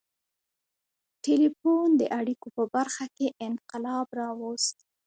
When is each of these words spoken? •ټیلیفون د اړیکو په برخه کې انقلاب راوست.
•ټیلیفون 1.23 1.87
د 1.97 2.03
اړیکو 2.19 2.47
په 2.57 2.63
برخه 2.75 3.05
کې 3.15 3.27
انقلاب 3.47 4.07
راوست. 4.19 4.77